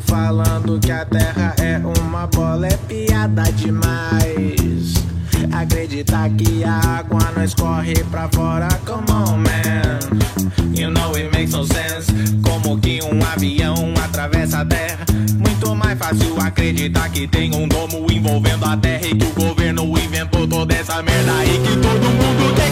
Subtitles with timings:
[0.00, 4.94] falando que a terra é uma bola é piada demais.
[5.52, 9.98] Acreditar que a água não escorre pra fora, come on man.
[10.74, 12.12] You know it makes no sense.
[12.42, 15.04] Como que um avião atravessa a terra?
[15.38, 19.84] Muito mais fácil acreditar que tem um domo envolvendo a terra e que o governo
[19.98, 22.63] inventou toda essa merda e que todo mundo quer.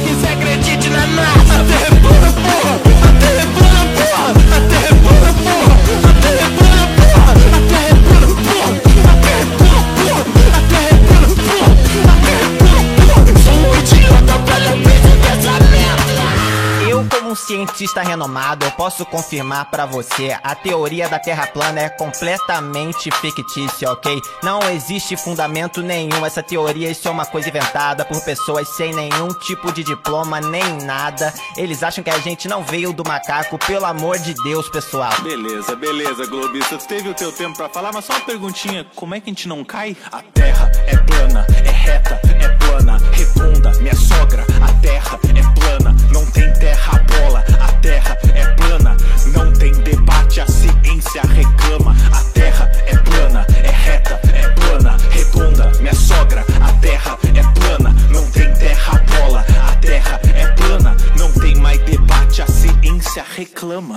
[17.52, 23.92] Cientista renomado, eu posso confirmar pra você: a teoria da Terra plana é completamente fictícia,
[23.92, 24.22] ok?
[24.42, 26.24] Não existe fundamento nenhum.
[26.24, 30.64] Essa teoria, isso é uma coisa inventada por pessoas sem nenhum tipo de diploma nem
[30.82, 31.34] nada.
[31.54, 35.12] Eles acham que a gente não veio do macaco, pelo amor de Deus, pessoal.
[35.20, 36.78] Beleza, beleza, Globista.
[36.78, 39.46] Teve o teu tempo pra falar, mas só uma perguntinha: como é que a gente
[39.46, 39.94] não cai?
[40.10, 42.18] A terra é plana, é reta,
[63.52, 63.96] reclama.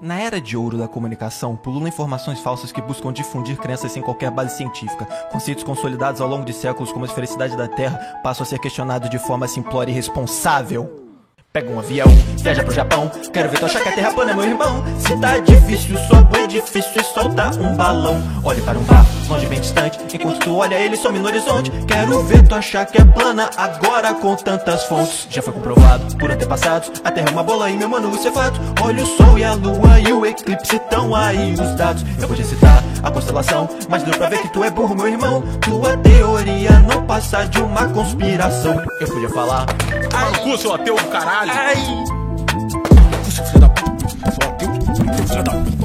[0.00, 4.30] Na era de ouro da comunicação, pululam informações falsas que buscam difundir crenças sem qualquer
[4.30, 5.06] base científica.
[5.30, 9.08] Conceitos consolidados ao longo de séculos, como a esfericidade da Terra, passam a ser questionados
[9.08, 11.08] de forma simplória e irresponsável.
[11.52, 12.08] Pega um avião,
[12.42, 13.10] viaja pro Japão.
[13.32, 14.84] Quero ver tu achar que a terra plana, meu irmão.
[14.98, 18.22] Se tá difícil, sobe o edifício e solta um balão.
[18.42, 19.98] Olhe para um bar, longe bem distante.
[20.12, 21.70] Enquanto tu olha ele, some no horizonte.
[21.86, 25.26] Quero ver tu achar que é plana, agora com tantas fontes.
[25.30, 26.90] Já foi comprovado por antepassados.
[27.04, 28.60] A terra é uma bola e meu mano, isso é fato.
[28.82, 32.04] Olha o sol e a lua e o eclipse estão aí os dados.
[32.20, 35.42] Eu podia citar a constelação, mas deu pra ver que tu é burro, meu irmão.
[35.60, 38.82] Tua teoria não passa de uma conspiração.
[39.00, 39.66] Eu podia falar.
[40.12, 41.52] Ai, cu, seu ateu do caralho!
[41.54, 42.21] Ai!
[45.26, 45.81] 知道。